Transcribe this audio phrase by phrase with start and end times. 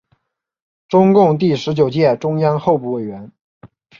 [0.87, 3.31] 中共第十九届中央候补委员。